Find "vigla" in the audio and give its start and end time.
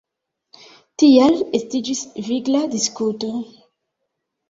2.31-2.65